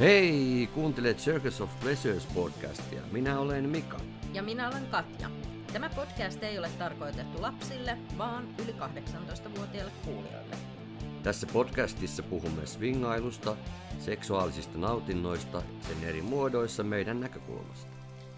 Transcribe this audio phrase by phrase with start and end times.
[0.00, 3.02] Hei, kuuntelet Circus of Pleasures podcastia.
[3.12, 4.00] Minä olen Mika.
[4.32, 5.30] Ja minä olen Katja.
[5.72, 10.56] Tämä podcast ei ole tarkoitettu lapsille, vaan yli 18-vuotiaille kuulijoille.
[11.22, 13.56] Tässä podcastissa puhumme swingailusta,
[14.00, 17.90] seksuaalisista nautinnoista, sen eri muodoissa meidän näkökulmasta.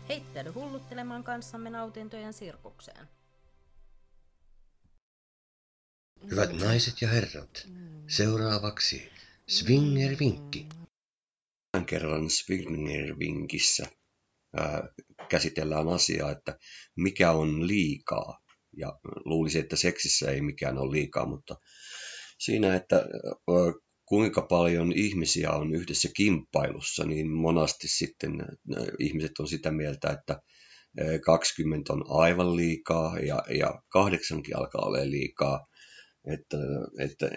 [0.09, 3.09] Heittäydy hulluttelemaan kanssamme nautintojen sirkukseen.
[6.31, 7.69] Hyvät naiset ja herrat,
[8.07, 9.11] seuraavaksi
[9.47, 10.86] Swinger-vinkki.
[11.77, 13.87] Tämän kerran Swinger-vinkissä
[14.57, 14.89] ää,
[15.29, 16.59] käsitellään asiaa, että
[16.97, 18.39] mikä on liikaa.
[18.77, 21.57] Ja luulisin, että seksissä ei mikään ole liikaa, mutta
[22.39, 23.07] siinä, että
[24.05, 28.31] kuinka paljon ihmisiä on yhdessä kimppailussa, niin monasti sitten
[28.99, 30.41] ihmiset on sitä mieltä, että
[31.01, 35.67] ää, 20 on aivan liikaa ja, ja kahdeksankin alkaa olla liikaa.
[36.33, 36.57] Että,
[36.99, 37.31] että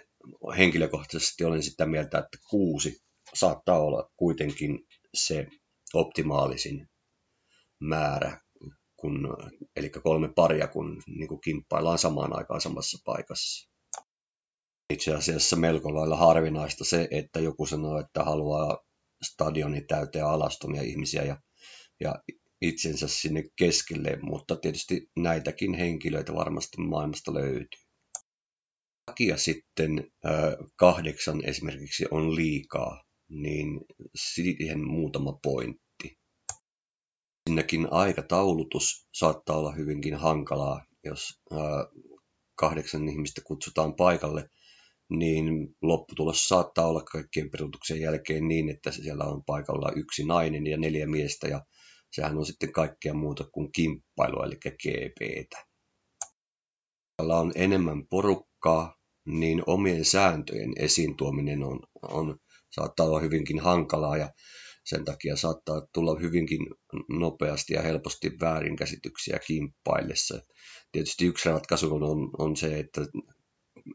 [0.57, 4.79] henkilökohtaisesti olen sitä mieltä, että kuusi saattaa olla kuitenkin
[5.13, 5.47] se
[5.93, 6.89] optimaalisin
[7.79, 8.41] määrä,
[8.95, 9.37] kun,
[9.75, 13.69] eli kolme paria, kun niin kuin kimppaillaan samaan aikaan samassa paikassa.
[14.93, 18.77] Itse asiassa melko lailla harvinaista se, että joku sanoo, että haluaa
[19.23, 21.37] stadioni täyteen alastomia ihmisiä ja,
[21.99, 22.15] ja
[22.61, 27.79] itsensä sinne keskelle, mutta tietysti näitäkin henkilöitä varmasti maailmasta löytyy
[29.09, 30.11] takia sitten
[30.75, 33.81] kahdeksan esimerkiksi on liikaa, niin
[34.15, 36.19] siihen muutama pointti.
[37.49, 41.41] Sinnekin aikataulutus saattaa olla hyvinkin hankalaa, jos
[42.55, 44.49] kahdeksan ihmistä kutsutaan paikalle,
[45.09, 50.77] niin lopputulos saattaa olla kaikkien peruutuksen jälkeen niin, että siellä on paikalla yksi nainen ja
[50.77, 51.65] neljä miestä, ja
[52.11, 55.65] sehän on sitten kaikkea muuta kuin kimppailua, eli GPtä.
[57.17, 62.39] Täällä on enemmän porukkaa, niin omien sääntöjen esiin tuominen on, on,
[62.71, 64.29] saattaa olla hyvinkin hankalaa ja
[64.85, 66.59] sen takia saattaa tulla hyvinkin
[67.09, 70.41] nopeasti ja helposti väärinkäsityksiä kimppaillessa.
[70.91, 73.01] Tietysti yksi ratkaisu on, on se, että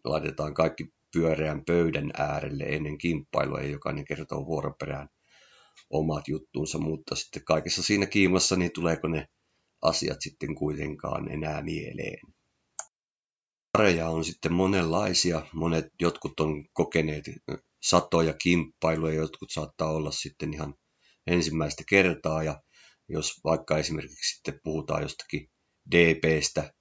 [0.05, 5.09] laitetaan kaikki pyöreän pöydän äärelle ennen kimppailua ja jokainen kertoo vuoroperään
[5.91, 9.27] omat juttuunsa, mutta sitten kaikessa siinä kiimassa, niin tuleeko ne
[9.83, 12.21] asiat sitten kuitenkaan enää mieleen.
[13.73, 15.47] Pareja on sitten monenlaisia.
[15.53, 17.25] Monet, jotkut on kokeneet
[17.85, 20.75] satoja kimppailuja, jotkut saattaa olla sitten ihan
[21.27, 22.43] ensimmäistä kertaa.
[22.43, 22.63] Ja
[23.09, 25.51] jos vaikka esimerkiksi sitten puhutaan jostakin
[25.91, 26.75] DPstä,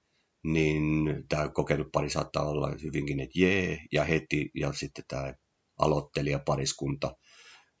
[0.44, 0.84] niin
[1.28, 5.34] tämä kokenut pari saattaa olla hyvinkin, että jee, ja heti, ja sitten tämä
[5.78, 7.16] aloittelijapariskunta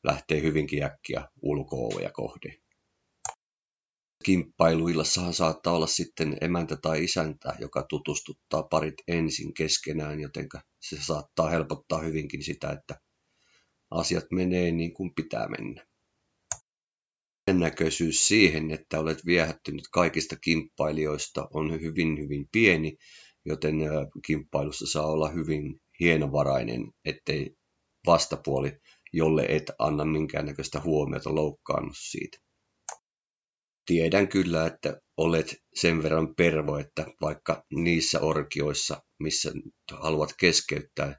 [0.04, 2.64] lähtee hyvinkin äkkiä ulko ja kohde
[4.24, 10.48] kimppailuillassahan saattaa olla sitten emäntä tai isäntä, joka tutustuttaa parit ensin keskenään, joten
[10.80, 13.00] se saattaa helpottaa hyvinkin sitä, että
[13.94, 15.86] asiat menee niin kuin pitää mennä.
[17.46, 22.96] Todennäköisyys siihen, että olet viehättynyt kaikista kimppailijoista on hyvin hyvin pieni,
[23.44, 23.76] joten
[24.26, 27.56] kimppailussa saa olla hyvin hienovarainen, ettei
[28.06, 28.72] vastapuoli,
[29.12, 32.38] jolle et anna minkäännäköistä huomiota loukkaannut siitä
[33.86, 39.52] tiedän kyllä, että olet sen verran pervo, että vaikka niissä orkioissa, missä
[39.92, 41.18] haluat keskeyttää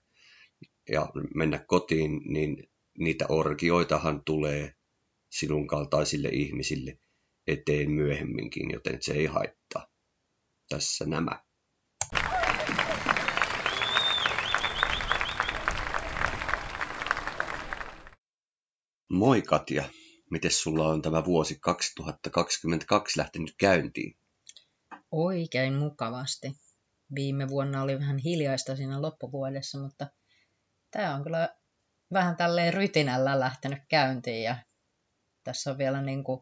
[0.89, 4.73] ja mennä kotiin, niin niitä orkioitahan tulee
[5.29, 6.99] sinun kaltaisille ihmisille
[7.47, 9.87] eteen myöhemminkin, joten se ei haittaa.
[10.69, 11.43] Tässä nämä.
[19.09, 19.83] Moi Katja.
[20.31, 24.17] Miten sulla on tämä vuosi 2022 lähtenyt käyntiin?
[25.11, 26.51] Oikein mukavasti.
[27.15, 30.07] Viime vuonna oli vähän hiljaista siinä loppuvuodessa, mutta
[30.95, 31.55] tämä on kyllä
[32.13, 34.57] vähän tälleen rytinällä lähtenyt käyntiin ja
[35.43, 36.41] tässä on vielä niin kuin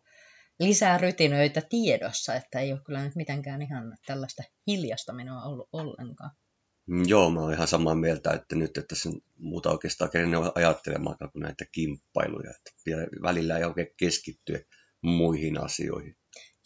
[0.59, 6.31] lisää rytinöitä tiedossa, että ei ole kyllä nyt mitenkään ihan tällaista hiljasta minua ollut ollenkaan.
[6.87, 11.17] Mm, joo, mä oon ihan samaa mieltä, että nyt että tässä muuta oikeastaan kenen ajattelemaan
[11.17, 12.51] kuin näitä kimppailuja.
[12.51, 12.71] Että
[13.21, 14.59] välillä ei oikein keskittyä
[15.01, 16.17] muihin asioihin.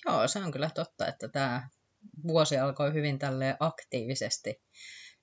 [0.05, 1.69] Joo, se on kyllä totta, että tämä
[2.27, 4.61] vuosi alkoi hyvin tälle aktiivisesti.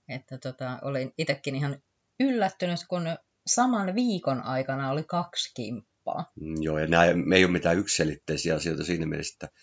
[0.09, 1.83] Että tota, olin itsekin ihan
[2.21, 3.03] yllättynyt, kun
[3.47, 6.33] saman viikon aikana oli kaksi kimppaa.
[6.41, 9.57] Mm, joo, ja nämä ei ole mitään yksilitteisiä asioita siinä mielessä, että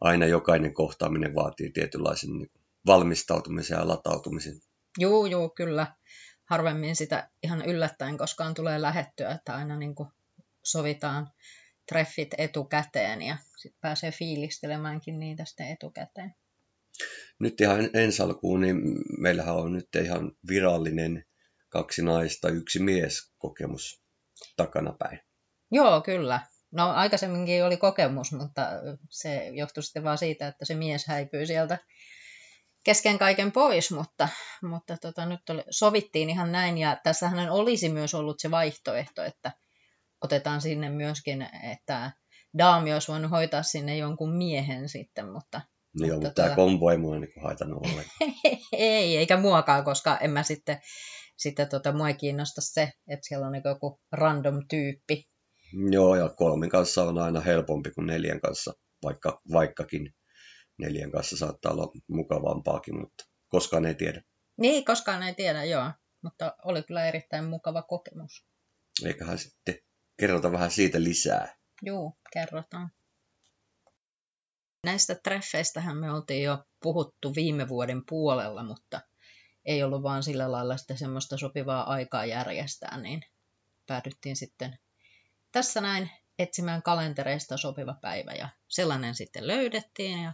[0.00, 2.50] aina jokainen kohtaaminen vaatii tietynlaisen niin
[2.86, 4.54] valmistautumisen ja latautumisen.
[4.98, 5.86] Joo, joo, kyllä.
[6.44, 10.08] Harvemmin sitä ihan yllättäen koskaan tulee lähettyä, että aina niin kuin
[10.64, 11.30] sovitaan
[11.88, 16.34] treffit etukäteen ja sitten pääsee fiilistelemäänkin niitä sitten etukäteen.
[17.38, 18.76] Nyt ihan ensi alkuun, niin
[19.18, 21.24] meillähän on nyt ihan virallinen
[21.68, 24.02] kaksi naista, yksi mies kokemus
[24.56, 25.20] takanapäin.
[25.70, 26.40] Joo, kyllä.
[26.72, 28.62] No aikaisemminkin oli kokemus, mutta
[29.10, 31.78] se johtui sitten vaan siitä, että se mies häipyi sieltä
[32.86, 34.28] kesken kaiken pois, mutta,
[34.62, 39.52] mutta tota, nyt oli, sovittiin ihan näin, ja tässähän olisi myös ollut se vaihtoehto, että
[40.24, 42.10] otetaan sinne myöskin, että
[42.58, 45.60] daami olisi voinut hoitaa sinne jonkun miehen sitten, mutta...
[45.94, 46.56] Joo, mutta, mutta tämä tota...
[46.56, 48.32] kombo ei mua niin haitannut ollenkaan.
[48.72, 50.80] ei, eikä muakaan, koska en mä sitten,
[51.36, 55.28] sitten tota, mua ei kiinnosta se, että siellä on niin joku random tyyppi.
[55.90, 58.72] Joo, ja kolmen kanssa on aina helpompi kuin neljän kanssa,
[59.04, 60.14] vaikka, vaikkakin
[60.78, 64.22] neljän kanssa saattaa olla mukavampaakin, mutta koskaan ei tiedä.
[64.56, 65.92] Niin, koskaan ei tiedä, joo.
[66.22, 68.46] Mutta oli kyllä erittäin mukava kokemus.
[69.04, 69.78] Eiköhän sitten
[70.16, 71.56] kerrota vähän siitä lisää.
[71.82, 72.90] Joo, kerrotaan.
[74.84, 79.00] Näistä treffeistähän me oltiin jo puhuttu viime vuoden puolella, mutta
[79.66, 83.22] ei ollut vaan sillä lailla sitten semmoista sopivaa aikaa järjestää, niin
[83.86, 84.78] päädyttiin sitten
[85.52, 90.32] tässä näin etsimään kalentereista sopiva päivä ja sellainen sitten löydettiin ja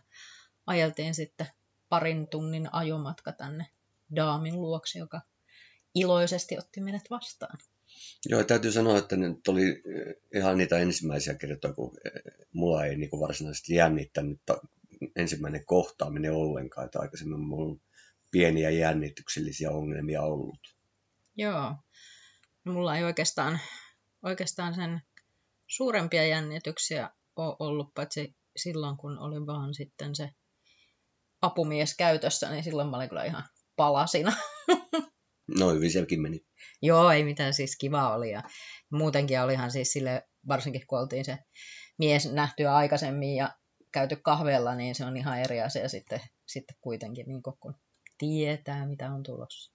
[0.66, 1.46] ajeltiin sitten
[1.88, 3.66] parin tunnin ajomatka tänne
[4.16, 5.20] Daamin luokse, joka
[5.94, 7.58] iloisesti otti meidät vastaan.
[8.26, 12.12] Joo, täytyy sanoa, että nyt oli eh, ihan niitä ensimmäisiä kertoja, kun eh,
[12.52, 14.40] mulla ei niin varsinaisesti jännittänyt
[15.16, 17.80] ensimmäinen kohtaaminen ollenkaan, että aikaisemmin mulla
[18.32, 20.76] pieniä jännityksellisiä ongelmia ollut.
[21.36, 21.74] Joo,
[22.64, 23.60] no, mulla ei oikeastaan,
[24.22, 25.00] oikeastaan sen
[25.66, 30.30] suurempia jännityksiä ole ollut, paitsi silloin, kun oli vaan sitten se
[31.42, 33.44] apumies käytössä, niin silloin mä olin kyllä ihan
[33.76, 34.32] palasina.
[35.58, 36.40] No hyvin sielläkin meni.
[36.82, 38.30] Joo, ei mitään, siis kiva oli.
[38.30, 38.42] Ja
[38.90, 41.38] muutenkin olihan siis sille, varsinkin kun oltiin se
[41.98, 43.54] mies nähtyä aikaisemmin ja
[43.92, 47.74] käyty kahvella, niin se on ihan eri asia sitten, sitten kuitenkin, niin kun
[48.18, 49.72] tietää, mitä on tulossa.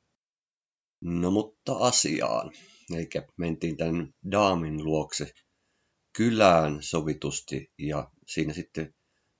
[1.01, 2.51] No mutta asiaan.
[2.95, 5.33] Eli mentiin tämän daamin luokse
[6.17, 8.95] kylään sovitusti ja siinä sitten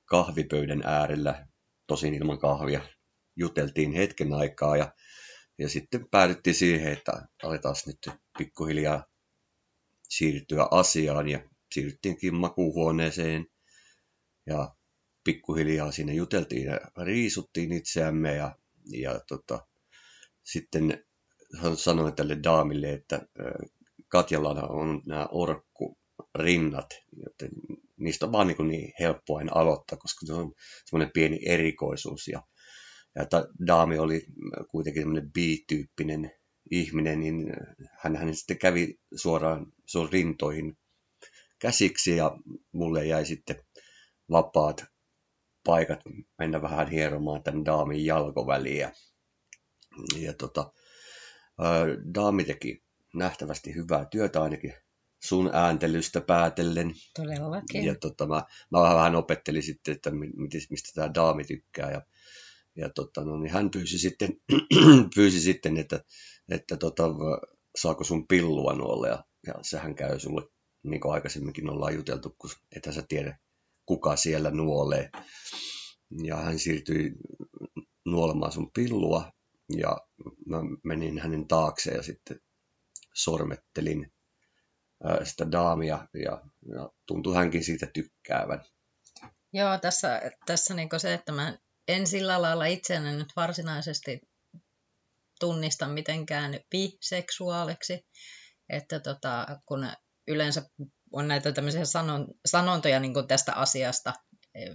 [0.06, 1.48] kahvipöydän äärellä,
[1.88, 2.82] tosin ilman kahvia,
[3.36, 4.94] juteltiin hetken aikaa ja
[5.60, 7.12] ja sitten päädyttiin siihen, että
[7.44, 9.06] aletaan nyt pikkuhiljaa
[10.10, 13.46] siirtyä asiaan ja siirryttiinkin makuuhuoneeseen
[14.46, 14.76] ja
[15.24, 18.56] pikkuhiljaa siinä juteltiin ja riisuttiin itseämme ja,
[18.92, 19.68] ja tota,
[20.44, 21.04] sitten
[21.76, 23.22] sanoin tälle daamille, että
[24.08, 26.90] Katjalla on nämä orkkurinnat,
[27.26, 27.52] joten
[27.98, 30.54] niistä on vaan niin, niin helppo aina aloittaa, koska se on
[30.86, 32.28] semmoinen pieni erikoisuus.
[32.28, 32.42] Ja
[33.18, 34.26] ja että Daami oli
[34.72, 36.32] kuitenkin semmoinen B-tyyppinen
[36.72, 37.54] ihminen, niin
[38.00, 40.78] hän, hän sitten kävi suoraan sun rintoihin
[41.60, 42.38] käsiksi ja
[42.72, 43.56] mulle jäi sitten
[44.32, 44.86] vapaat
[45.68, 46.00] paikat
[46.38, 48.92] mennä vähän hieromaan tämän Daamin jalkoväliä.
[50.18, 50.72] Ja tota,
[52.16, 52.84] Daami teki
[53.14, 54.74] nähtävästi hyvää työtä ainakin
[55.24, 56.94] sun ääntelystä päätellen.
[57.16, 57.86] Todellakin.
[57.86, 60.12] Ja tota, mä, mä vähän opettelin sitten, että
[60.70, 61.92] mistä tämä Daami tykkää.
[61.92, 62.02] Ja
[62.78, 64.30] ja tota, no, niin hän pyysi sitten,
[65.16, 66.04] pyysi sitten että,
[66.50, 67.04] että tota,
[67.76, 70.42] saako sun pillua nuolle, ja, ja sehän käy sulle,
[70.84, 73.38] niin kuin aikaisemminkin ollaan juteltu, kun et sä tiedä,
[73.88, 75.10] kuka siellä nuolee.
[76.24, 77.12] Ja hän siirtyi
[78.06, 79.32] nuolemaan sun pillua,
[79.78, 79.98] ja
[80.46, 82.40] mä menin hänen taakse ja sitten
[83.14, 84.14] sormettelin
[85.24, 86.42] sitä daamia, ja,
[86.76, 88.66] ja tuntui hänkin siitä tykkäävän.
[89.54, 94.22] Joo, tässä, tässä niin se, että mä en sillä lailla itseäni nyt varsinaisesti
[95.40, 98.06] tunnista mitenkään biseksuaaliksi,
[98.70, 99.90] että tota, kun
[100.28, 100.70] yleensä
[101.12, 104.14] on näitä tämmöisiä sanon, sanontoja niin tästä asiasta,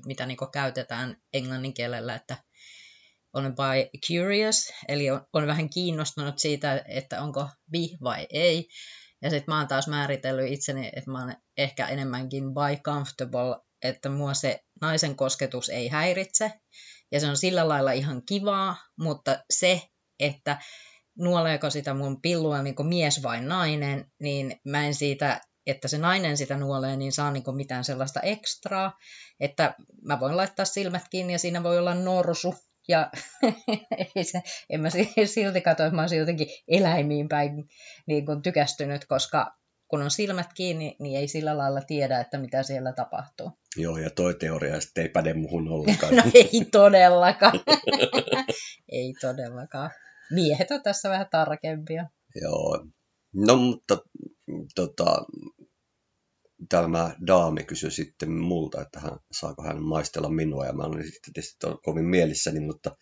[0.07, 2.37] mitä niin käytetään englannin kielellä, että
[3.33, 8.69] on by curious, eli on, on vähän kiinnostunut siitä, että onko bi vai ei.
[9.23, 14.09] Ja sitten mä oon taas määritellyt itseni, että mä oon ehkä enemmänkin by comfortable, että
[14.09, 16.53] mua se naisen kosketus ei häiritse
[17.13, 19.83] ja se on sillä lailla ihan kivaa, mutta se,
[20.21, 20.59] että
[21.19, 26.37] nuoleeko sitä mun pillua niin mies vai nainen, niin mä en siitä, että se nainen
[26.37, 28.99] sitä nuolee, niin saa niin mitään sellaista ekstraa,
[29.41, 32.55] että mä voin laittaa silmät kiinni ja siinä voi olla norsu,
[32.89, 33.11] ja
[34.17, 34.89] ei se, en mä
[35.25, 37.69] silti katso, että mä olisin jotenkin eläimiin päin
[38.07, 39.57] niin kuin tykästynyt, koska
[39.89, 43.53] kun on silmät kiinni, niin ei sillä lailla tiedä, että mitä siellä tapahtuu.
[43.77, 46.17] Joo, ja toi teoria sitten ei päde muuhun ollenkaan.
[46.17, 47.61] no ei todellakaan.
[48.89, 49.91] ei todellakaan.
[50.31, 52.07] Miehet on tässä vähän tarkempia.
[52.41, 52.87] Joo.
[53.35, 53.99] No, mutta
[54.75, 55.25] tota,
[56.69, 61.33] tämä daami kysyi sitten multa, että hän, saako hän maistella minua, ja mä olin sitten
[61.33, 62.97] tietysti kovin mielissäni, mutta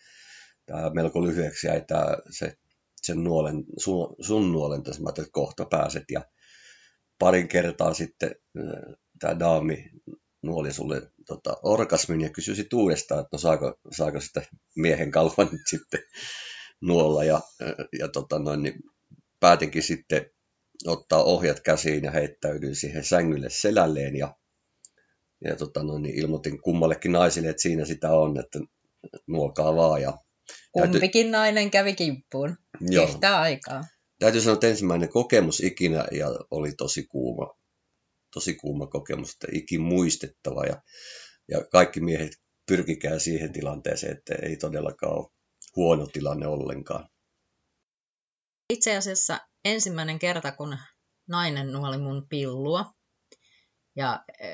[0.65, 2.53] tämä melko lyhyeksi jäi tämä, se,
[3.01, 6.21] sen nuolen, sun, sun nuolen tässä, mä että kohta pääset, ja
[7.19, 8.35] parin kertaa sitten
[9.19, 9.89] tämä daami
[10.43, 14.41] nuoli sulle tota, orgasmin ja kysyisit uudestaan, että no saako, saako sitä
[14.75, 15.99] miehen kalvan nyt sitten
[16.81, 17.23] nuolla.
[17.23, 17.41] Ja,
[17.99, 18.79] ja tota noin, niin
[19.39, 20.25] päätinkin sitten
[20.87, 24.35] ottaa ohjat käsiin ja heittäydyin siihen sängylle selälleen ja,
[25.45, 28.59] ja tota noin, niin ilmoitin kummallekin naisille, että siinä sitä on, että
[29.27, 30.01] nuokaa vaan.
[30.01, 30.17] Ja
[30.71, 31.31] Kumpikin täytyy...
[31.31, 33.07] nainen kävi kimppuun Joo.
[33.07, 33.83] yhtä aikaa.
[34.19, 37.57] Täytyy sanoa, että ensimmäinen kokemus ikinä ja oli tosi kuuma,
[38.33, 40.81] tosi kuuma kokemus, että ikin muistettava ja,
[41.47, 42.31] ja kaikki miehet
[42.65, 45.27] pyrkikää siihen tilanteeseen, että ei todellakaan ole
[45.75, 47.09] huono tilanne ollenkaan.
[48.71, 50.77] Itse asiassa ensimmäinen kerta, kun
[51.29, 52.93] nainen nuoli mun pillua,
[53.95, 54.49] ja e,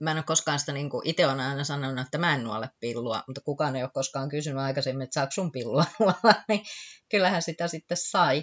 [0.00, 2.70] mä en ole koskaan sitä, niin kuin, itse olen aina sanonut, että mä en nuole
[2.80, 6.60] pillua, mutta kukaan ei ole koskaan kysynyt aikaisemmin, että saako sun pillua nuolla, niin
[7.10, 8.42] kyllähän sitä sitten sai.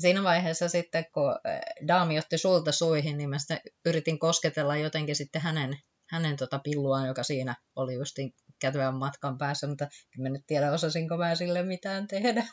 [0.00, 5.16] Siinä vaiheessa sitten, kun e, daami otti sulta suihin, niin mä sitten yritin kosketella jotenkin
[5.16, 5.78] sitten hänen,
[6.10, 10.72] hänen tota pilluaan, joka siinä oli justiin kätyvän matkan päässä, mutta en mä nyt tiedä,
[10.72, 12.46] osasinko mä sille mitään tehdä.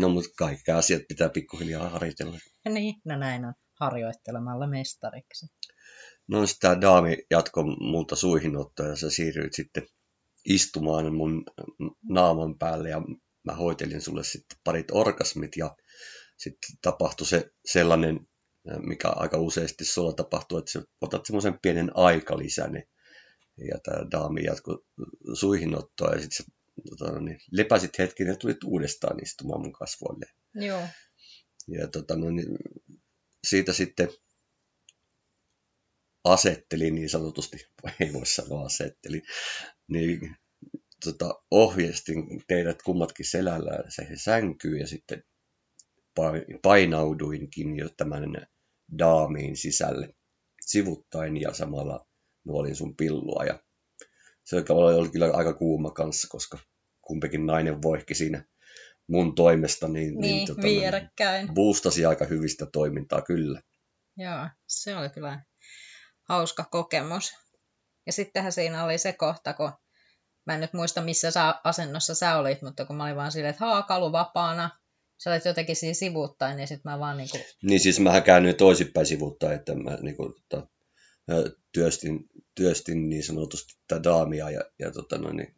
[0.00, 2.38] No, mutta kaikki asiat pitää pikkuhiljaa harjoitella.
[2.68, 5.46] Niin, no näin on, harjoittelemalla mestariksi.
[6.28, 9.86] No, sitten tämä daami jatkoi multa suihinottoa ja sä siirryit sitten
[10.44, 11.44] istumaan mun
[12.08, 13.02] naaman päälle ja
[13.44, 15.76] mä hoitelin sulle sitten parit orgasmit ja
[16.36, 18.20] sitten tapahtui se sellainen,
[18.86, 22.82] mikä aika useasti sulla tapahtuu, että sä otat semmoisen pienen aikalisän
[23.68, 24.84] ja tämä daami jatkoi
[25.34, 26.46] suihinottoa ja sitten
[26.88, 30.26] tota, niin lepäsit hetken ja tulit uudestaan istumaan mun kasvoille.
[30.54, 30.82] Joo.
[31.68, 32.58] Ja tota, no, niin,
[33.46, 34.08] siitä sitten
[36.24, 37.66] asettelin niin sanotusti,
[38.00, 39.22] ei voi sanoa asettelin,
[39.88, 40.36] niin
[41.04, 45.24] tota, ohjeistin teidät kummatkin selällä se sänkyyn ja sitten
[46.62, 48.46] painauduinkin jo tämän
[48.98, 50.14] daamiin sisälle
[50.60, 52.06] sivuttain ja samalla
[52.44, 53.62] nuolin sun pillua ja
[54.50, 56.58] se oli kyllä aika kuuma kanssa, koska
[57.02, 58.44] kumpikin nainen voihki siinä
[59.06, 61.54] mun toimesta, niin, niin, niin tota, vierekkäin.
[61.54, 63.60] boostasi aika hyvistä toimintaa kyllä.
[64.16, 65.40] Joo, se oli kyllä
[66.28, 67.32] hauska kokemus.
[68.06, 69.72] Ja sittenhän siinä oli se kohta, kun
[70.46, 73.50] mä en nyt muista missä sä, asennossa sä olit, mutta kun mä olin vaan silleen,
[73.50, 74.70] että haakalu vapaana,
[75.18, 77.42] sä olit jotenkin siinä sivuuttain, niin sitten mä vaan niin kuin...
[77.62, 80.68] Niin siis mähän käännyin toisinpäin sivuuttain, että mä niin kuin, tota,
[81.72, 85.54] työstin, työstin niin sanotusti tätä daamia ja, ja tota noin, niin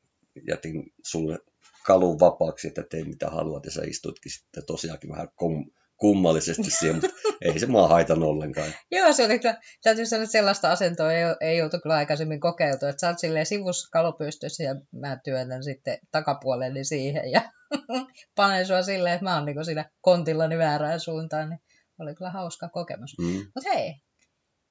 [0.48, 1.38] jätin sulle
[1.86, 6.94] kalun vapaaksi, että tein mitä haluat ja sä istutkin sitten tosiaankin vähän kom, kummallisesti siihen,
[6.96, 8.72] mutta ei se mua haitannut ollenkaan.
[8.90, 12.86] Joo, se oli kyllä, täytyy sanoa, että sellaista asentoa ei, ei oltu kyllä aikaisemmin kokeiltu,
[12.86, 17.42] että sä oot silleen sivussa kalupystyssä ja mä työnnän sitten takapuolelle siihen ja
[18.36, 21.60] panen sua silleen, että mä oon niin siinä kontillani väärään suuntaan, niin
[21.98, 23.18] oli kyllä hauska kokemus.
[23.18, 23.32] Mm.
[23.54, 23.94] Mutta hei,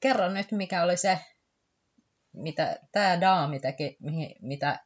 [0.02, 1.20] kerro nyt, mikä oli se,
[2.34, 3.98] mitä tämä daami teki,
[4.42, 4.80] mitä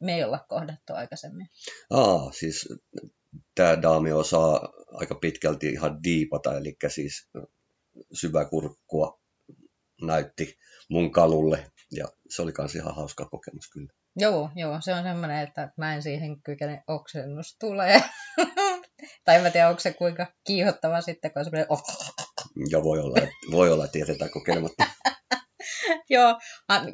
[0.00, 1.46] me ei olla kohdattu aikaisemmin.
[1.90, 2.68] Aa, siis
[3.54, 7.28] tämä daami osaa aika pitkälti ihan diipata, eli siis
[8.12, 9.20] syväkurkkua
[10.02, 10.58] näytti
[10.90, 13.92] mun kalulle, ja se oli myös ihan hauska kokemus kyllä.
[14.16, 18.02] Joo, joo, se on semmoinen, että mä en siihen kykene oksennus tulee.
[19.24, 21.66] tai en mä tiedä, onko se kuinka kiihottava sitten, kun on semmoinen...
[21.68, 21.82] Oh.
[22.56, 23.16] Joo, voi olla,
[23.50, 24.84] voi olla että jätetään kokeilematta.
[26.10, 26.40] Joo,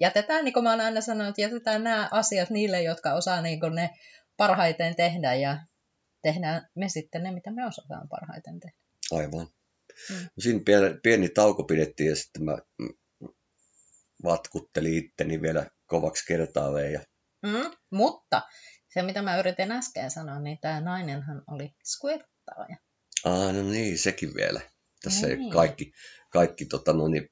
[0.00, 3.74] jätetään, niin kuin mä oon aina sanonut, jätetään nämä asiat niille, jotka osaa niin kuin
[3.74, 3.90] ne
[4.36, 5.58] parhaiten tehdä ja
[6.22, 8.76] tehdään me sitten ne, mitä me osataan parhaiten tehdä.
[9.12, 9.46] Aivan.
[10.10, 10.28] Mm.
[10.38, 12.58] Siinä pieni, pieni tauko pidettiin ja sitten mä
[14.24, 16.92] vatkuttelin itteni vielä kovaksi kertaalleen.
[16.92, 17.00] Ja...
[17.46, 18.42] Mm, mutta
[18.88, 22.76] se, mitä mä yritin äsken sanoa, niin tämä nainenhan oli squirttaaja.
[23.24, 24.60] Ah, no niin, sekin vielä.
[25.02, 25.40] Tässä niin.
[25.40, 25.92] ei kaikki,
[26.30, 27.28] kaikki tota, no niin,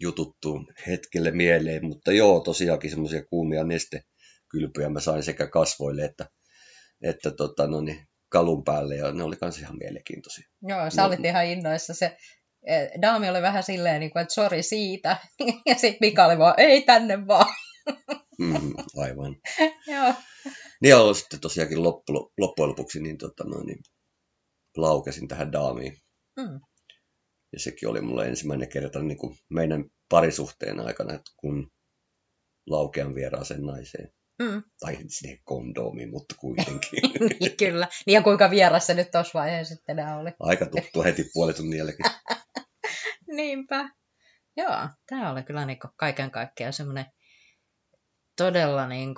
[0.00, 6.26] jututtu hetkelle mieleen, mutta joo, tosiaankin semmoisia kuumia nestekylpyjä mä sain sekä kasvoille että,
[7.02, 10.48] että tota, no niin, kalun päälle ja ne oli kans ihan mielenkiintoisia.
[10.62, 11.94] Joo, sä no, olit ihan innoissa.
[11.94, 12.16] Se
[12.66, 15.16] eh, daami oli vähän silleen, niin kuin, että sori siitä.
[15.68, 17.54] ja sitten Mika oli vaan, ei tänne vaan.
[18.40, 19.36] mm, aivan.
[19.86, 20.14] joo.
[20.82, 23.78] Niin ja sitten tosiaankin loppu, loppujen lopuksi niin, tota, no, niin
[24.76, 25.96] laukesin tähän daamiin.
[26.36, 26.60] Mm.
[27.52, 31.70] Ja sekin oli mulle ensimmäinen kerta niin kuin meidän parisuhteen aikana, että kun
[32.66, 34.12] laukean vieraaseen naiseen.
[34.38, 34.62] Mm.
[34.80, 37.02] Tai sinne kondoomiin, mutta kuitenkin.
[37.40, 37.88] niin, kyllä.
[38.06, 40.30] Niin ja kuinka vieras se nyt tuossa vaiheessa sitten nämä oli.
[40.40, 42.10] Aika tuttu heti puolen tunnin jälkeen.
[43.36, 43.88] Niinpä.
[44.56, 47.06] Joo, tämä oli kyllä niin kaiken kaikkiaan semmoinen
[48.36, 49.14] todella niin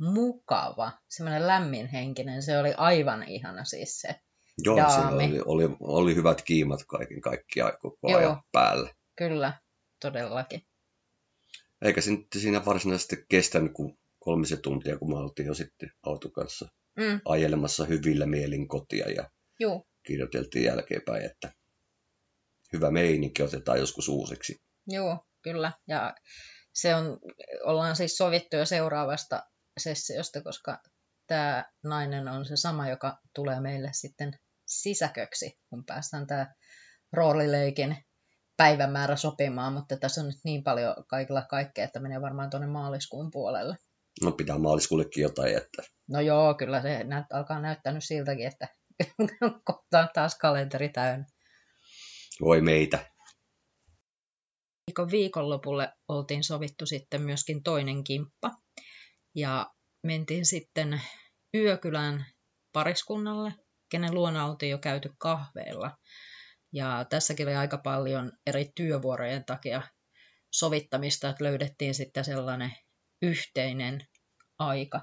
[0.00, 2.42] mukava, semmoinen lämminhenkinen.
[2.42, 4.20] Se oli aivan ihana siis se
[4.64, 5.24] Joo, daami.
[5.24, 8.18] oli, oli, oli, hyvät kiimat kaiken kaikkiaan koko Joo.
[8.18, 8.94] ajan päällä.
[9.16, 10.00] Kyllä, Joo.
[10.00, 10.62] todellakin.
[11.82, 12.00] Eikä
[12.36, 17.84] siinä varsinaisesti kestänyt kuin kolmisen tuntia, kun me oltiin jo sitten auton kanssa Mm, ajelemassa
[17.84, 21.52] hyvillä mielin kotia ja juu, kirjoiteltiin jälkeenpäin, että
[22.72, 24.60] hyvä meininki otetaan joskus uusiksi.
[24.86, 25.72] Joo, kyllä.
[25.88, 26.14] Ja
[26.72, 27.18] se on,
[27.64, 29.42] ollaan siis sovittu jo seuraavasta
[29.78, 30.82] sessiosta, koska
[31.26, 34.38] tämä nainen on se sama, joka tulee meille sitten
[34.68, 36.54] sisäköksi, kun päästään tämä
[37.12, 37.96] roolileikin
[38.56, 43.30] päivämäärä sopimaan, mutta tässä on nyt niin paljon kaikilla kaikkea, että menee varmaan tuonne maaliskuun
[43.30, 43.76] puolelle.
[44.22, 45.84] No pitää maaliskuullekin jotain jättää.
[46.08, 48.68] No joo, kyllä se näyt, alkaa näyttää nyt siltäkin, että
[49.64, 51.26] kohta on taas kalenteri täynnä.
[52.40, 52.98] Voi meitä.
[54.88, 58.50] viikon viikonlopulle oltiin sovittu sitten myöskin toinen kimppa.
[59.34, 59.70] Ja
[60.02, 61.02] mentiin sitten
[61.54, 62.26] Yökylän
[62.72, 63.52] pariskunnalle,
[63.90, 65.96] kenen luona oltiin jo käyty kahveilla.
[66.72, 69.82] Ja tässäkin oli aika paljon eri työvuorojen takia
[70.52, 72.72] sovittamista, että löydettiin sitten sellainen
[73.22, 74.00] yhteinen
[74.58, 75.00] aika.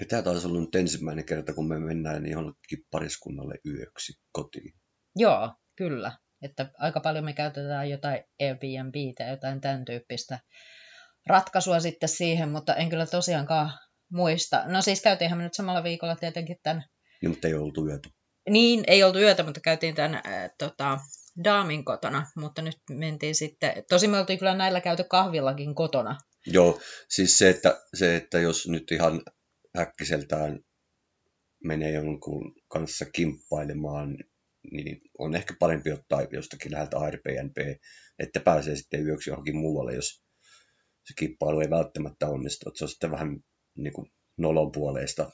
[0.00, 4.74] Ja tämä taisi olla nyt ensimmäinen kerta, kun me mennään niin jollekin pariskunnalle yöksi kotiin.
[5.16, 6.12] Joo, kyllä.
[6.42, 10.38] Että aika paljon me käytetään jotain Airbnbtä, jotain tämän tyyppistä
[11.26, 13.72] ratkaisua sitten siihen, mutta en kyllä tosiaankaan
[14.12, 14.64] muista.
[14.66, 16.84] No siis käytiinhän me nyt samalla viikolla tietenkin tämän,
[17.28, 18.08] Mutta ei oltu yötä.
[18.50, 20.98] niin ei oltu yötä, mutta käytiin tämän äh, tota,
[21.44, 26.18] Daamin kotona, mutta nyt mentiin sitten, tosi me oltiin kyllä näillä käyty kahvillakin kotona.
[26.46, 29.22] Joo, siis se että, se, että jos nyt ihan
[29.78, 30.60] äkkiseltään
[31.64, 34.18] menee jonkun kanssa kimppailemaan,
[34.70, 37.56] niin on ehkä parempi ottaa jostakin läheltä Airbnb,
[38.18, 40.22] että pääsee sitten yöksi johonkin muualle, jos
[41.04, 42.68] se kimppailu ei välttämättä onnistu.
[42.68, 43.40] Että se on sitten vähän
[43.76, 45.30] niin kuin nolon puoleista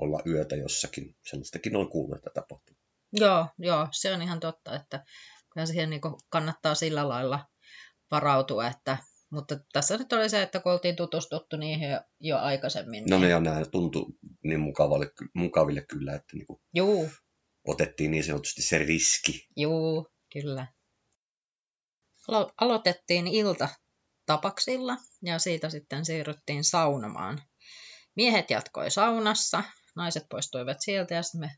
[0.00, 1.16] olla yötä jossakin.
[1.26, 2.76] Sellaistakin on kuullut, että tapahtuu.
[3.12, 5.04] Joo, joo, se on ihan totta, että
[5.52, 7.46] kyllä siihen niin kannattaa sillä lailla
[8.10, 8.96] varautua, että,
[9.30, 13.04] mutta tässä nyt oli se, että kun oltiin tutustuttu niihin jo, jo aikaisemmin.
[13.04, 14.06] No niin, ne ja nämä tuntui
[14.44, 17.08] niin mukavalle, mukaville kyllä, että niin kuin Juu,
[17.66, 19.48] otettiin niin sanotusti se riski.
[19.56, 20.66] juu, kyllä.
[22.28, 23.68] Alo- aloitettiin ilta
[24.26, 27.42] tapaksilla ja siitä sitten siirryttiin saunomaan.
[28.16, 29.62] Miehet jatkoi saunassa,
[30.00, 31.50] naiset poistuivat sieltä ja sitten me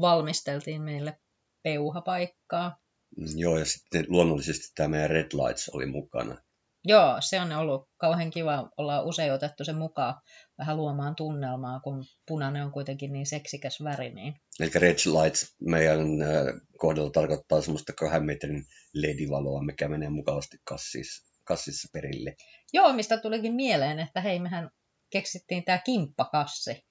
[0.00, 1.18] valmisteltiin meille
[1.62, 2.76] peuhapaikkaa.
[3.16, 6.36] Mm, Joo, ja sitten luonnollisesti tämä meidän Red Lights oli mukana.
[6.84, 8.68] Joo, se on ollut kauhean kiva.
[8.76, 10.14] Ollaan usein otettu se mukaan
[10.58, 14.10] vähän luomaan tunnelmaa, kun punainen on kuitenkin niin seksikäs väri.
[14.10, 14.34] Niin...
[14.60, 16.28] Eli Red Lights meidän äh,
[16.78, 22.36] kohdalla tarkoittaa semmoista kahden metrin ledivaloa, mikä menee mukavasti kassissa, kassissa perille.
[22.72, 24.70] Joo, mistä tulikin mieleen, että hei, mehän
[25.10, 26.86] keksittiin tämä kimppakassi.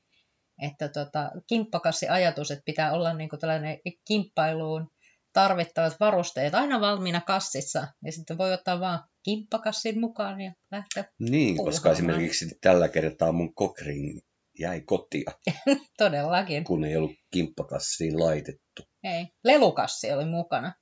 [0.61, 4.87] Että tota, kimppakassi-ajatus, että pitää olla niinku tällainen kimppailuun
[5.33, 7.87] tarvittavat varusteet aina valmiina kassissa.
[8.05, 11.93] Ja sitten voi ottaa vaan kimppakassin mukaan ja lähteä Niin, koska Puuhaamaan.
[11.93, 14.21] esimerkiksi tällä kertaa mun kokrin
[14.59, 15.31] jäi kotia,
[15.97, 16.63] todellakin.
[16.63, 18.83] kun ei ollut kimppakassiin laitettu.
[19.03, 20.73] Ei, lelukassi oli mukana,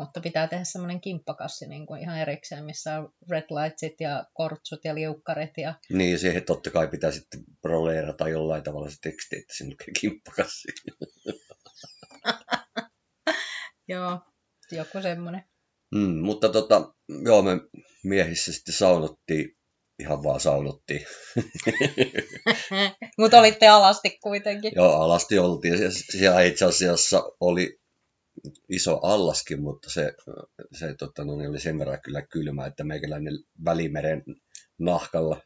[0.00, 4.80] mutta pitää tehdä semmoinen kimppakassi niin kuin ihan erikseen, missä on red lightsit ja kortsut
[4.84, 5.50] ja liukkarit.
[5.56, 5.74] Ja...
[5.92, 10.68] Niin, siihen totta kai pitää sitten proleerata jollain tavalla se teksti, että sinne lukee kimppakassi.
[13.88, 14.20] Joo,
[14.72, 15.44] joku semmoinen.
[15.94, 17.50] Mm, mutta tota, joo, me
[18.04, 19.56] miehissä sitten saunottiin,
[19.98, 21.06] ihan vaan saunottiin.
[23.18, 24.72] mutta olitte alasti kuitenkin.
[24.74, 25.92] Joo, alasti oltiin.
[25.92, 27.80] Siellä itse asiassa oli
[28.68, 30.14] iso allaskin, mutta se,
[30.78, 34.22] se tota, no, niin oli sen verran kyllä kylmä, että meikäläinen välimeren
[34.78, 35.40] nahkalla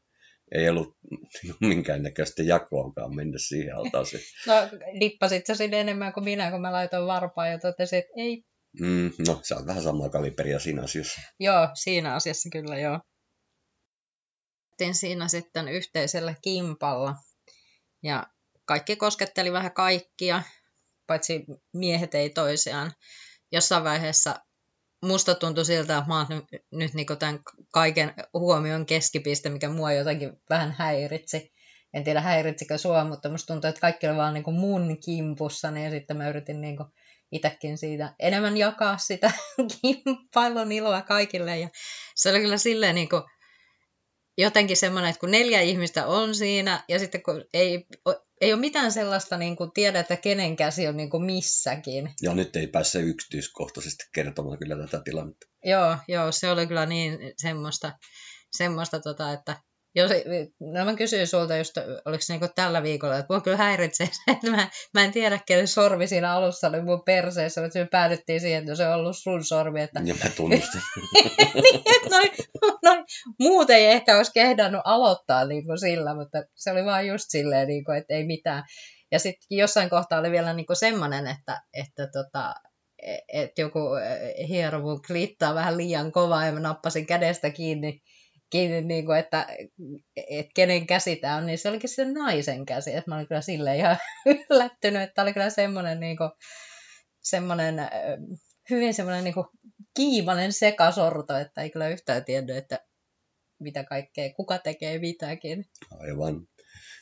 [0.53, 0.97] ei ollut
[1.61, 4.23] minkäännäköistä jakoakaan mennä siihen altaaseen.
[4.47, 4.55] No,
[5.01, 8.45] dippasit sä sinne enemmän kuin minä, kun mä laitoin varpaan ja totesin, että ei.
[8.81, 11.21] Mm, no, se on vähän samaa kaliberia siinä asiassa.
[11.41, 13.01] Joo, siinä asiassa kyllä joo.
[14.93, 17.15] Siinä sitten yhteisellä kimpalla
[18.03, 18.27] ja
[18.65, 20.43] kaikki kosketteli vähän kaikkia,
[21.07, 22.93] paitsi miehet ei toisiaan.
[23.53, 24.35] Jossain vaiheessa
[25.05, 27.41] musta tuntui siltä, että mä oon nyt, nyt niin tämän
[27.73, 31.53] kaiken huomion keskipiste, mikä mua jotenkin vähän häiritsi.
[31.95, 35.71] En tiedä häiritsikö sua, mutta musta tuntui, että kaikki oli vaan niin kuin mun kimpussa,
[35.71, 36.89] niin sitten mä yritin niin kuin
[37.33, 39.33] itsekin siitä enemmän jakaa sitä
[39.83, 41.59] kimppailun iloa kaikille.
[41.59, 41.69] Ja
[42.15, 43.23] se oli kyllä silleen niin kuin
[44.39, 47.87] jotenkin semmoinen, että kun neljä ihmistä on siinä ja sitten kun ei,
[48.45, 52.15] ei ole mitään sellaista niin kuin tiedä, että kenen käsi on niin kuin missäkin.
[52.23, 55.47] Ja nyt ei pääse yksityiskohtaisesti kertomaan kyllä tätä tilannetta.
[55.65, 57.93] Joo, joo, se oli kyllä niin semmoista,
[58.51, 59.57] semmoista tota, että
[59.97, 60.11] Jos,
[60.61, 64.33] no mä kysyin sulta just, oliko se niinku tällä viikolla, että mua kyllä häiritsee se,
[64.33, 68.41] että mä, mä en tiedä, kenen sormi siinä alussa oli mun perseessä, mutta me päädyttiin
[68.41, 69.83] siihen, että se on ollut sun sormi.
[69.83, 70.01] Että...
[70.05, 70.81] Ja mä tunnustin.
[71.63, 72.31] niin, että noin,
[72.83, 73.05] noin,
[73.41, 77.69] muut ei ehkä olisi kehdannut aloittaa niin kuin sillä, mutta se oli vaan just silleen,
[77.69, 78.65] niin kuin, että ei mitään.
[79.13, 82.55] Ja sitten jossain kohtaa oli vielä niin semmoinen, että, että tota,
[83.33, 83.79] että joku
[84.49, 88.01] hiero mun klittaa vähän liian kovaa ja mä nappasin kädestä kiinni,
[88.55, 89.47] kiinni niin kuin, että,
[90.17, 92.95] että kenen käsi tämä on, niin se olikin se naisen käsi.
[92.95, 93.97] Että mä olin kyllä silleen ihan
[94.51, 96.31] yllättynyt, että oli kyllä semmoinen, niin kuin,
[97.23, 97.75] semmoinen
[98.71, 99.47] hyvin semmoinen niin kuin
[99.97, 102.79] kiivainen sekasorto, että ei kyllä yhtään tiennyt, että
[103.61, 105.65] mitä kaikkea, kuka tekee mitäkin.
[106.01, 106.47] Aivan.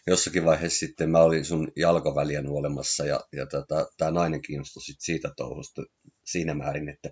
[0.06, 5.00] Jossakin vaiheessa sitten mä olin sun jalkoväliä nuolemassa ja, ja tota, tämä nainen kiinnostui sit
[5.00, 5.82] siitä touhusta
[6.24, 7.10] siinä määrin, että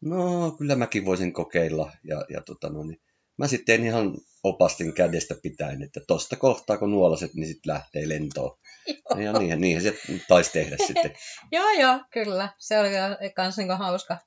[0.00, 1.92] no kyllä mäkin voisin kokeilla.
[2.04, 3.00] Ja, ja tota, no, niin,
[3.40, 8.58] mä sitten ihan opastin kädestä pitäen, että tosta kohtaa kun nuolaset, niin sitten lähtee lentoon.
[8.86, 9.20] Joo.
[9.20, 9.94] Ja niinhän, niinhän se
[10.28, 11.12] taisi tehdä sitten.
[11.52, 12.48] joo, joo, kyllä.
[12.58, 12.88] Se oli
[13.36, 14.18] myös niin hauska,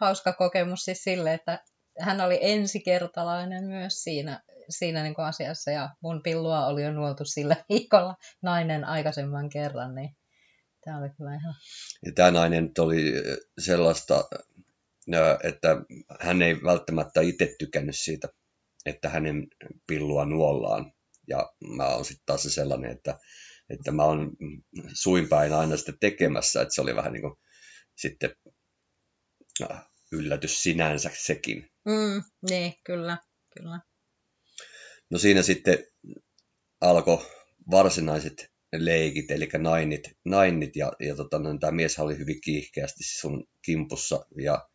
[0.00, 1.64] hauska kokemus siis sille, että
[2.00, 7.56] hän oli ensikertalainen myös siinä, siinä niin asiassa ja mun pillua oli jo nuoltu sillä
[7.68, 10.16] viikolla nainen aikaisemman kerran, niin
[10.84, 11.54] tämä oli kyllä ihan...
[12.06, 13.12] Ja tämä nainen nyt oli
[13.58, 14.24] sellaista,
[15.42, 15.76] että
[16.20, 18.28] hän ei välttämättä itse tykännyt siitä,
[18.88, 19.46] että hänen
[19.86, 20.92] pillua nuollaan.
[21.28, 23.18] Ja mä oon sitten taas se sellainen, että,
[23.70, 24.30] että mä oon
[24.94, 27.34] suinpäin aina sitä tekemässä, että se oli vähän niin kuin
[27.96, 28.30] sitten
[30.12, 31.68] yllätys sinänsä sekin.
[31.84, 33.18] Mm, niin, kyllä,
[33.58, 33.80] kyllä.
[35.10, 35.78] No siinä sitten
[36.80, 37.26] alkoi
[37.70, 43.44] varsinaiset leikit, eli nainit, nainit ja, ja tota, no, tämä mies oli hyvin kiihkeästi sun
[43.64, 44.68] kimpussa ja,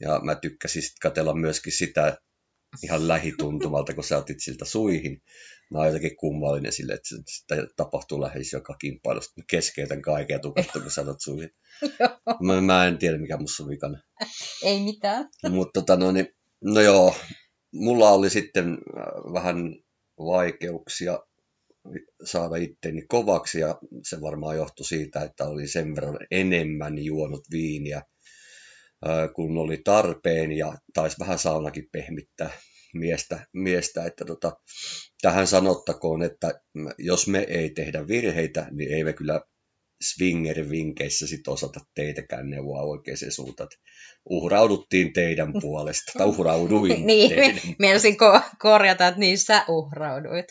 [0.00, 2.18] ja mä tykkäsin sitten katsella myöskin sitä
[2.82, 5.22] ihan lähituntumalta, kun sä otit siltä suihin.
[5.70, 9.20] Mä oon jotenkin kummallinen sille, että sitä tapahtuu lähes joka kimppailu.
[9.20, 10.40] Sitten keskeytän kaiken ja
[10.72, 11.50] kun sä otat suihin.
[12.46, 14.02] mä, mä, en tiedä, mikä musta on vikana.
[14.62, 15.28] Ei mitään.
[15.50, 16.28] Mutta tota, no, niin,
[16.64, 17.14] no joo,
[17.74, 19.56] mulla oli sitten äh, vähän
[20.18, 21.18] vaikeuksia
[22.24, 28.02] saada itteni kovaksi ja se varmaan johtui siitä, että oli sen verran enemmän juonut viiniä
[29.34, 32.50] kun oli tarpeen ja taisi vähän saunakin pehmittää
[32.94, 34.56] miestä, miestä että tota,
[35.22, 36.60] tähän sanottakoon, että
[36.98, 39.40] jos me ei tehdä virheitä, niin ei me kyllä
[40.02, 43.68] swinger-vinkeissä sit osata teitäkään neuvoa oikeaan suuntaan.
[44.30, 50.46] Uhrauduttiin teidän puolesta, tai uhrauduin Niin, mielisin ko- korjata, että niin sä uhrauduit.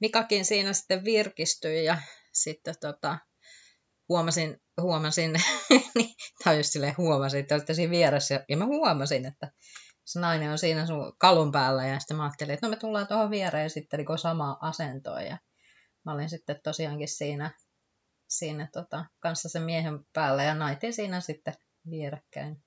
[0.00, 1.98] Mikakin siinä sitten virkistyi ja
[2.32, 3.18] sitten tota,
[4.08, 5.32] huomasin, huomasin
[5.94, 6.14] niin,
[6.44, 9.52] tai just silleen huomasin, että olitte siinä vieressä, ja mä huomasin, että
[10.04, 13.06] se nainen on siinä sun kalun päällä, ja sitten mä ajattelin, että no me tullaan
[13.06, 15.38] tuohon viereen sitten niin samaa asentoa, ja
[16.04, 17.50] mä olin sitten tosiaankin siinä,
[18.28, 21.54] siinä tota, kanssa sen miehen päällä, ja naitin siinä sitten
[21.90, 22.64] vierekkäin.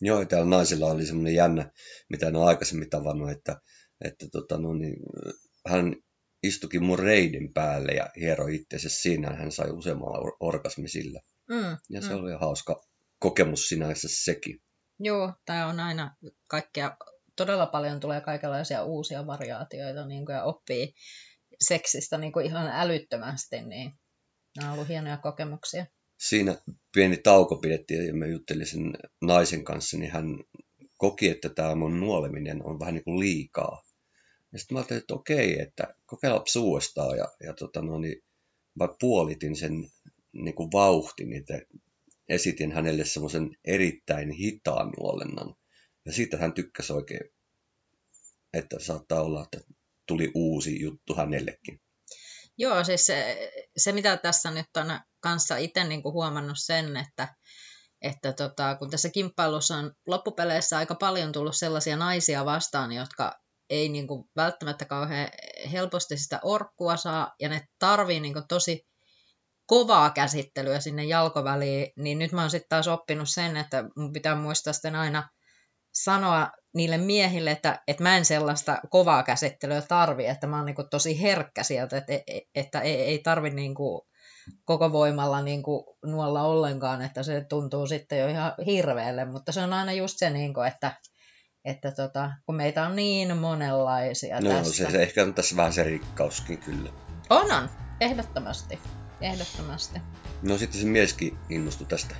[0.00, 1.70] Joo, täällä naisilla oli semmoinen jännä,
[2.10, 3.60] mitä en ole aikaisemmin tavannut, että,
[4.04, 4.96] että tota, no niin,
[5.68, 5.96] hän
[6.42, 9.30] istukin mun reidin päälle ja hieroi itsensä siinä.
[9.30, 11.20] Hän sai useammalla orgasmi sillä.
[11.48, 12.16] Mm, ja se mm.
[12.16, 12.82] oli hauska
[13.18, 14.62] kokemus sinänsä sekin.
[15.00, 16.96] Joo, tämä on aina kaikkea,
[17.36, 20.94] todella paljon tulee kaikenlaisia uusia variaatioita niin kuin, ja oppii
[21.60, 23.92] seksistä niin kuin ihan älyttömästi, niin
[24.56, 25.86] nämä on ollut hienoja kokemuksia.
[26.18, 26.56] Siinä
[26.94, 30.26] pieni tauko pidettiin ja mä juttelin sen naisen kanssa, niin hän
[30.96, 33.82] koki, että tämä mun nuoleminen on vähän niin kuin liikaa.
[34.52, 37.16] Ja sitten mä ajattelin, että okei, että kokeilla uudestaan.
[37.16, 38.22] Ja, ja tota, no, niin
[38.74, 39.90] mä puolitin sen
[40.32, 41.60] niin kuin vauhtin, että
[42.28, 45.54] esitin hänelle semmoisen erittäin hitaan nuolennan.
[46.04, 47.30] Ja siitä hän tykkäsi oikein,
[48.52, 49.60] että saattaa olla, että
[50.06, 51.80] tuli uusi juttu hänellekin.
[52.58, 57.34] Joo, siis se, se mitä tässä nyt on kanssa itse niin kuin huomannut sen, että,
[58.02, 63.88] että tota, kun tässä kimppailussa on loppupeleissä aika paljon tullut sellaisia naisia vastaan, jotka ei
[63.88, 65.28] niin kuin välttämättä kauhean
[65.72, 68.86] helposti sitä orkkua saa, ja ne tarvii niin kuin tosi
[69.66, 74.34] kovaa käsittelyä sinne jalkoväliin, niin nyt mä oon sitten taas oppinut sen, että mun pitää
[74.34, 75.28] muistaa sitten aina
[75.94, 80.76] sanoa niille miehille, että, että mä en sellaista kovaa käsittelyä tarvi, että mä oon niin
[80.76, 82.12] kuin tosi herkkä sieltä, että,
[82.54, 84.02] että ei, ei tarvi niin kuin
[84.64, 89.60] koko voimalla niin kuin nuolla ollenkaan, että se tuntuu sitten jo ihan hirveälle, mutta se
[89.60, 90.96] on aina just se, niin kuin, että,
[91.64, 94.84] että tota, kun meitä on niin monenlaisia no, tässä.
[94.84, 96.90] Se, se ehkä on tässä vähän se rikkauskin kyllä.
[97.30, 97.70] On, on.
[98.00, 98.78] Ehdottomasti.
[99.20, 100.00] Ehdottomasti.
[100.42, 102.14] No sitten se mieskin innostui tästä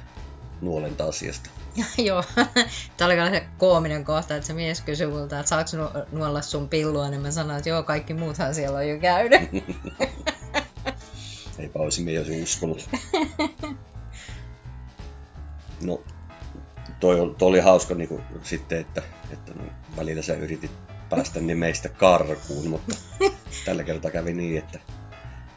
[0.61, 1.51] nuolenta asiasta.
[2.07, 2.25] Joo,
[2.97, 6.43] tämä oli kyllä se koominen kohta, että se mies kysyi multa, että saako nu- nuolla
[6.43, 9.43] sun pillua, niin mä sanoin, että joo, kaikki muuthan siellä on jo käynyt.
[11.59, 12.89] Eipä olisi mies uskonut.
[15.81, 16.03] No,
[17.01, 19.63] toi, toi oli hauska niin kuin, sitten, että, että no,
[19.97, 20.71] välillä sä yritit
[21.11, 22.97] päästä niin meistä karkuun, mutta
[23.65, 24.79] tällä kertaa kävi niin, että,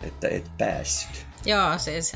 [0.04, 1.26] että et päässyt.
[1.46, 2.16] joo, siis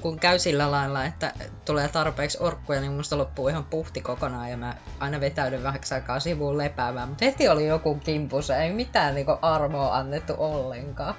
[0.00, 1.32] kun käy sillä lailla, että
[1.64, 6.20] tulee tarpeeksi orkkuja, niin musta loppuu ihan puhti kokonaan ja mä aina vetäydyn vähäksi aikaa
[6.20, 11.14] sivuun lepäämään, mutta heti oli joku kimpus, ei mitään niinku armoa annettu ollenkaan.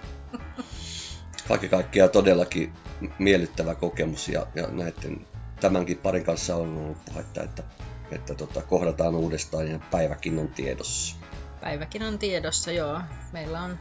[1.47, 2.73] Kaikki kaikkiaan todellakin
[3.19, 5.25] miellyttävä kokemus ja, ja näiden
[5.61, 7.63] tämänkin parin kanssa on ollut puhetta, että,
[8.11, 11.15] että tota, kohdataan uudestaan ja päiväkin on tiedossa.
[11.61, 13.01] Päiväkin on tiedossa, joo.
[13.31, 13.79] Meillä on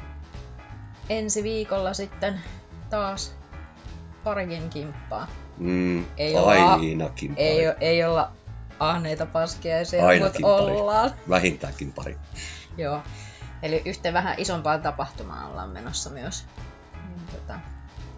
[1.08, 2.40] ensi viikolla sitten
[2.90, 3.34] taas
[4.24, 5.26] parikin kimppaa.
[5.58, 7.42] Mm, Ei olla- ainakin pari.
[7.46, 8.32] Ei, ei olla
[8.78, 10.72] ahneita paskiaisia, Ainakin mutta pari.
[10.76, 11.10] ollaan.
[11.28, 12.16] Vähintäänkin pari.
[12.76, 13.02] Joo.
[13.62, 16.44] Eli yhteen vähän isompaan tapahtumaan ollaan menossa myös.
[17.08, 17.60] Niin, tota,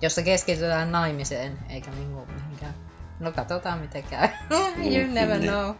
[0.02, 2.74] jossa keskitytään naimiseen, eikä niinku mihinkään.
[3.22, 4.28] No katsotaan miten käy.
[4.94, 5.50] you never niin.
[5.52, 5.74] know.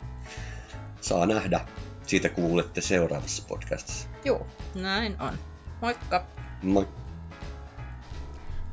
[1.01, 1.61] Saa nähdä.
[2.07, 4.09] Siitä kuulette seuraavassa podcastissa.
[4.25, 5.39] Juu, näin on.
[5.81, 6.25] Moikka!
[6.63, 6.89] Moi.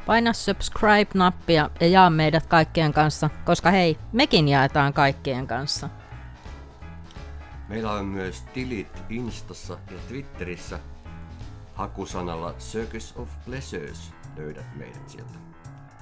[0.05, 5.89] Paina subscribe-nappia ja jaa meidät kaikkien kanssa, koska hei, mekin jaetaan kaikkien kanssa.
[7.67, 10.79] Meillä on myös tilit Instassa ja Twitterissä.
[11.73, 15.48] Hakusanalla Circus of Pleasures löydät meidät sieltä.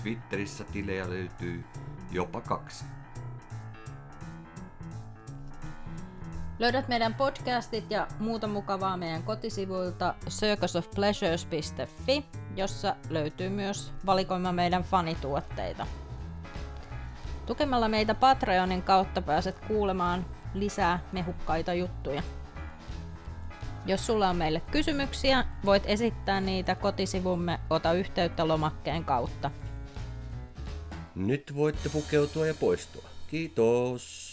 [0.01, 1.65] Twitterissä tilejä löytyy
[2.11, 2.85] jopa kaksi.
[6.59, 15.87] Löydät meidän podcastit ja muuta mukavaa meidän kotisivuilta circusofpleasures.fi, jossa löytyy myös valikoima meidän fanituotteita.
[17.45, 22.23] Tukemalla meitä Patreonin kautta pääset kuulemaan lisää mehukkaita juttuja.
[23.85, 29.51] Jos sulla on meille kysymyksiä, voit esittää niitä kotisivumme Ota yhteyttä lomakkeen kautta.
[31.17, 33.09] Nyt voitte pukeutua ja poistua.
[33.27, 34.26] Kiitos!